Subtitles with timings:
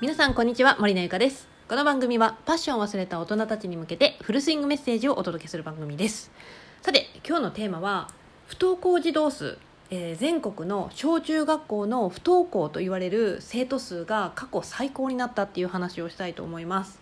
[0.00, 0.78] 皆さんこんにちは。
[0.80, 1.46] 森のゆかです。
[1.68, 6.30] この番組はパッションを忘れた大人たちに向けてフルスイングメッセージをお届けする番組です。
[6.80, 8.08] さて今日のテーマは
[8.46, 9.58] 不登校児童数、
[9.90, 16.98] えー全国の小中学校の不登校と言われる生徒数が過去最高になったっていう話をしたいと思います。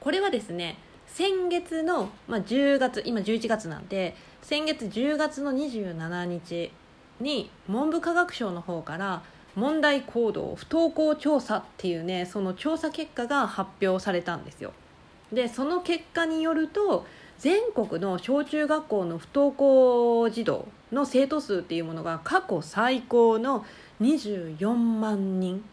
[0.00, 0.76] これはですね
[1.06, 6.72] 先月の、まあ、10月今11月なんで先月10月の27日
[7.20, 9.22] に文部科学省の方から
[9.56, 14.72] 問題行動不登校調査っていうねその調査結果が発表されたんですよ。
[15.32, 17.06] でその結果によると
[17.38, 23.64] 全国の小中学校の不登校児童の生徒数っていうものが過去最高の
[24.00, 25.64] 24万人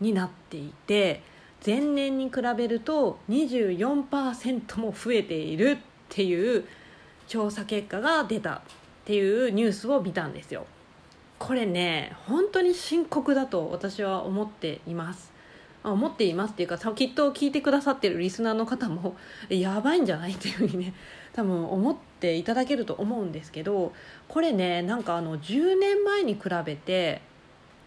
[0.00, 1.22] になっていて
[1.64, 5.76] 前年に比べると24%も増えているっ
[6.08, 6.64] ていう
[7.26, 8.60] 調査結果が出たっ
[9.04, 10.66] ていうニュースを見たんですよ。
[11.38, 15.36] これね本当に深刻だと私は思っています。
[15.92, 19.14] 思っていますっていうかきっと聞いてくださってるリスナーの方も
[19.48, 20.94] やばいんじゃないっていうふうにね
[21.32, 23.92] 多分思っていただけると思うんですけど
[24.26, 27.22] これねなんかあの10年前に比べて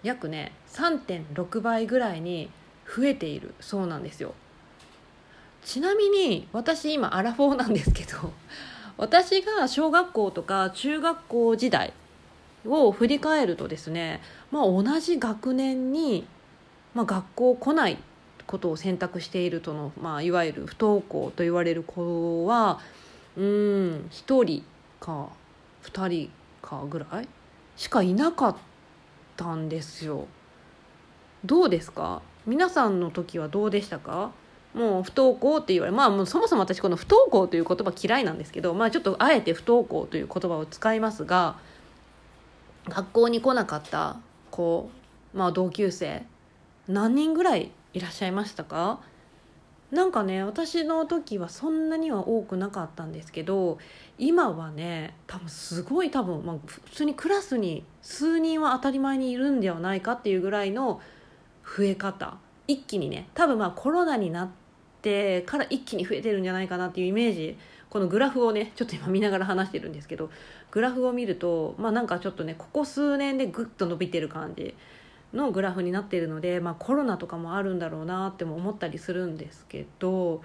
[0.04, 2.50] 約ね3.6倍ぐらいに
[2.88, 4.34] 増えているそうなんですよ。
[5.64, 8.32] ちなみに私今アラフォーなんですけど
[8.98, 11.94] 私が小学校とか中学校時代
[12.68, 14.22] を振り返るとですね、
[14.52, 16.28] まあ、同じ学年に、
[16.94, 17.98] まあ、学校来ない
[18.48, 22.80] ことを選択しているとの、まあ、いわゆる不登校と言われる子は
[23.38, 23.46] うん
[24.12, 24.64] 1人
[25.00, 25.30] か
[25.84, 27.28] 2人かぐらい
[27.78, 28.56] しかいなかっ
[29.38, 30.28] たんですよ。
[31.46, 32.22] どうですか？
[32.46, 34.32] 皆さんの時はどうでしたか？
[34.74, 41.58] もう不登校って言われまあもうそもそも私この不登校という言葉嫌いなんですけどまあちょっとあえて不登校という言葉を使いますが
[42.90, 44.18] 学校に来なかった
[44.52, 44.90] 子、
[45.34, 46.24] まあ、同級生
[46.88, 49.00] 何人ぐらいいらっしゃいましたか？
[49.92, 53.80] なんかね私の時はそんなには多くなかったんですけど
[54.20, 61.02] 今はね多分すごい多分、まあ、普通にクラスに数人は当たり前にいるんではないかっていうぐらいの
[61.64, 62.38] 増え方。
[62.68, 64.50] 一気にね多分まあコロナになっ
[65.02, 67.58] てから一気に増えてるんじゃないかなっていうイメージ。
[67.90, 70.30] このグラフをねちょっと今見ながら話してるんですけど
[70.72, 74.76] グラフを見るとまあなんかちょっとねここ数年でぐっと伸びてる感じ
[75.34, 80.42] のグラフになっているので、まあ、コロナとかもあるんだろうなっても思ったりするんですけど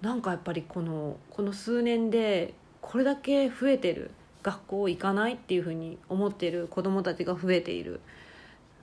[0.00, 4.10] なんかやっぱりこのこの数年でこれだけ増えてる
[4.42, 8.00] 学校行かないっていうふうに思ってる子どもたちが増えている。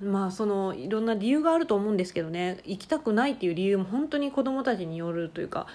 [0.01, 5.67] まあそのいろんな理由があると思うんですけどね行きたくないっていう理由も本当に子どもたちによるというか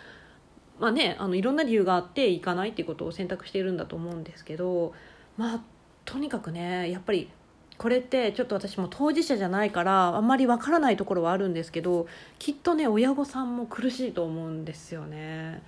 [0.80, 4.92] まあねあのいろんな理由があって行かないっていうことを選択しているんだと思うんですけど
[5.36, 5.60] まあ
[6.04, 7.28] とにかくねやっぱり
[7.76, 12.06] これってちょっと私も当事者じゃないからあんまりわからないところはあるんですけど
[12.38, 15.62] きっとね親御さんも苦しいと思うんですよね。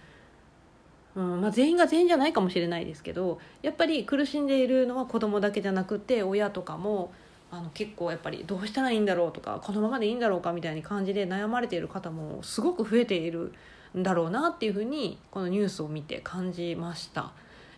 [1.17, 7.13] うんまあ、全員が全員じゃないかもしれないですけどやっぱり苦しんでいるのは子供だけじゃなくて親とかも
[7.51, 13.53] あの結構やっぱりどうしたらいいんだろうとかこのままでいいんだろうかみたいな感じで悩まれている方もすごく増えている
[13.97, 17.33] んだろうなっていうふうにこのニュースを見て感じました。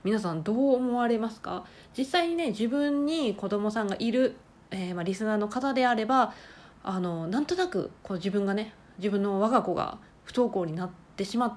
[0.04, 1.64] 皆さんどう思われますか？
[1.96, 4.36] 実際にね自分に子供さんがいる、
[4.70, 6.34] えーまあ、リスナーの方であれば
[6.82, 11.54] あのなんとなくこう自分がね自分の我が子が不登校になってしまっ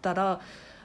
[0.00, 0.40] たら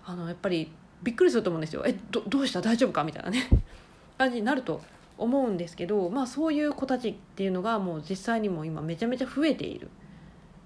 [0.05, 0.71] あのやっぱり
[1.03, 1.83] びっくりすると思うんですよ。
[1.85, 2.61] えどどうした？
[2.61, 3.03] 大丈夫か？
[3.03, 3.47] みたいなね。
[4.17, 4.81] 感じになると
[5.17, 9.89] 思うんですけど、まあ、そういう子たちっていうのがもう実際にも今めちゃめちゃ増えている。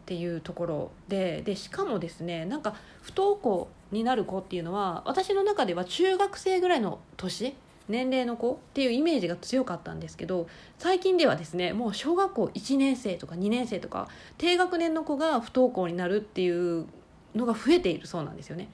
[0.09, 7.53] っていうところででしかもですねなんか不登校になる子っていうのは私の中では中学生ぐらいの年
[7.89, 10.47] 年齢の子っていうイメージが強かったんですけど
[10.79, 14.07] 最近ではですねもう小学校1年生とか2年生とか
[14.39, 16.87] 低学年の子が不登校になるっていう
[17.35, 18.67] のが増えているそうなんですよね。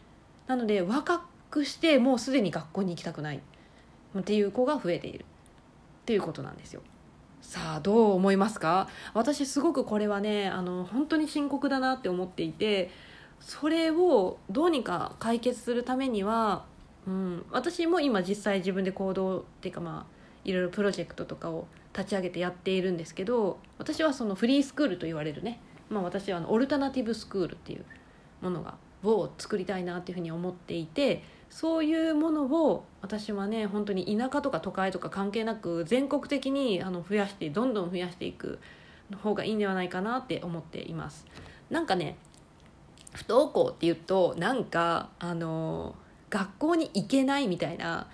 [0.48, 3.42] なので若くしてもうすでに学校に行きたくない
[4.18, 5.26] っていう子が増えているっ
[6.06, 6.82] ていうことなんですよ。
[7.48, 8.90] さあどう思いますか？
[9.14, 12.90] 私すごくこれはねあの本当に深刻だなって思っていて
[13.40, 16.66] それをどうにか解決するためには、
[17.08, 27.86] うん、私も今実際自分で行動っていうかまあいろいろプロジェクトとかを立ち上げてやっているんですけど私はそのフリースクールと言われるね、まあ、私はあのオルタナティブスクールっていう
[28.42, 31.24] ものがを作りたいなっていうふうに思っていて
[31.56, 38.60] そういうものを私はね本当に田舎とか都会とか関係なく全国的にあの増やしてどんどん増やしていく
[39.24, 41.26] 方がいいんではないかなって思っています。
[41.70, 42.18] なんかね
[43.14, 45.96] 不登校っていうとなんかあの
[46.30, 48.08] 学校に行けないみたいな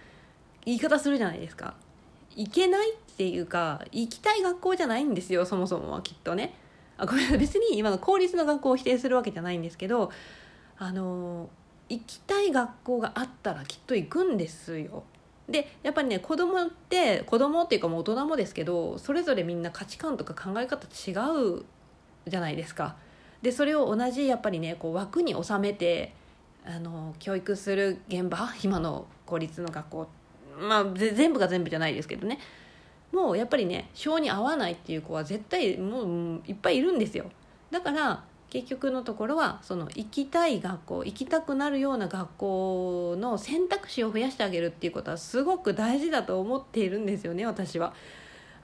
[0.63, 1.73] 言い方するじゃないですか。
[2.35, 6.53] 行けないっていうか行きたい学校じゃないんですよそもそもはきっとね。
[6.95, 10.11] あごめん別に今の公立の学校を否定するわけじゃないんですけど
[10.77, 11.49] あの
[11.91, 15.03] 行きたい学校があったらきっと行くんですよ。
[15.49, 21.11] でやっぱりね子供って子供っていうかもう大人もですけどそれぞれみんな価値観とか考え方違
[21.57, 21.65] う
[22.25, 22.95] じゃないですか。
[23.41, 26.13] でそれを同じやっぱりねこう枠に収めて
[26.65, 30.07] あの教育する現場今の公立の学校
[30.59, 32.39] まあ全部が全部じゃないですけどね
[33.11, 36.03] もうやっぱりね性に合わないっていう子は絶対も
[36.35, 37.25] ういっぱいいるんですよ
[37.71, 47.94] だから結局のところはその行きたい学校行きたくなるような学校の選択肢を増やしてあげるっていうことはすごく大事だと思っているんですよね私は。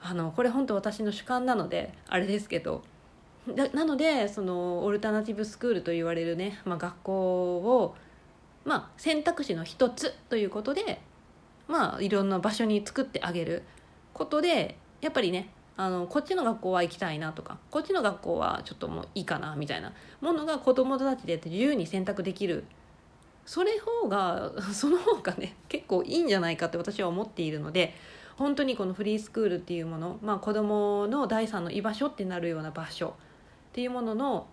[0.00, 2.84] あのこれ本当私の主観なのであれですけど
[3.72, 7.96] なのでそのオルタナティブスクールと言われるね、まあ、学校を、
[8.64, 11.00] まあ、選択肢の一つということで、
[11.66, 13.64] まあ、いろんな場所に作ってあげる
[14.12, 15.48] ことでやっぱりね
[15.80, 22.64] あのこっちの学校は行きたいなとかこっちの学校はちょっともういいかなみたいなものが子どもたちで自由に選択できる
[23.46, 27.94] それ方が その方がね結構いいんじゃないかって私は思っているので
[28.36, 33.12] 本当にこのフリースクールっていうもの、まあ、子どもの第三の居場所ってなるような場所っ
[33.72, 34.48] ていうものの、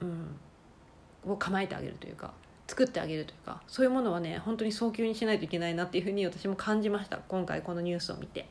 [0.00, 2.32] うん、を構えてあげるというか
[2.68, 8.46] 作ってあげるというかそういうものはね本当に早急にしないといけないなっていうふうに私も感じました今回このニュースを見て。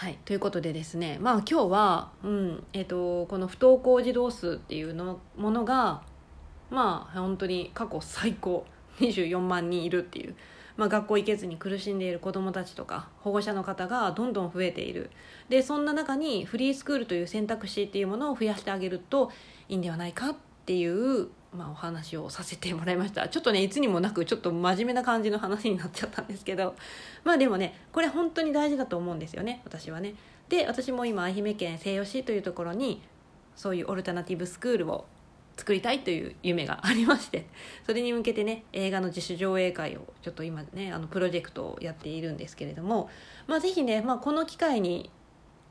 [0.00, 0.18] はい。
[0.24, 6.00] ということでですねまあ今日は、うんえーと、この不登校児童数っていうのものが
[6.70, 8.64] まあ本当に過去最高
[9.00, 10.34] 24万人いるっていう
[10.78, 15.10] まあ、学校行けずに苦しんでいる子どもたちとか保護者の方がどんどん増えている。
[15.50, 19.30] でそんな中にフリースクールという選択肢っていうものを増やしてあげると
[19.68, 26.74] いいんではないかってっていう、まあ、お話をさせてもらいましたちょっとねいつにもなくちょっと真面目な感じの話になっちゃったんですけど
[27.24, 30.14] まあでもねこれ本当に大事だと思うんですよね私はね。
[30.48, 33.00] で私も今愛媛県西予市というところに
[33.54, 35.04] そういうオルタナティブスクールを
[35.56, 37.46] 作りたいという夢がありまして
[37.86, 43.10] それに向けてね映画の自主上映会をちょっと今ねあのプロジェクトをやっているんですけれども、
[43.46, 45.10] まあ、ぜひね、まあ、この機会に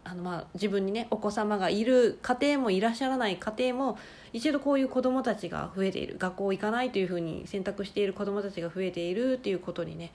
[0.10, 3.98] あのまあ自分にねお子様がいる家庭もいらっしゃらない家庭も
[4.34, 10.12] 一度こういう子どもたちが増えている学校行かないというふうに選択している子どもたちが増えているっていうことにね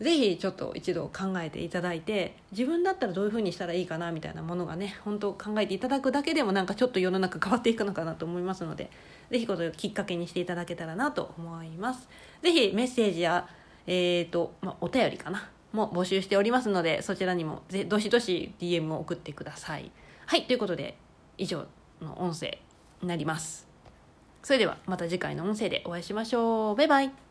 [0.00, 8.90] ぜひちょっと一度考えていただいて自分だったらどういうふうにしたらいいかなみたいなものがね本当考えていただくだけでもなんかちょっと世の中変わっていくのかなと思いますので
[9.30, 12.08] ぜひこれをきっかけにしていただけたらなと思います。
[12.42, 13.48] ぜひメッセージや、
[13.86, 19.90] えーとまあ、お便りかなも募集しておりますのでそちらにもぜどしどし DM を送ってください。
[20.26, 20.96] はいということで
[21.36, 21.66] 以上
[22.00, 22.58] の音声
[23.02, 23.68] になります。
[24.42, 26.76] それではまた次回の音声でお会いしましょう。
[26.76, 27.27] バイバイ。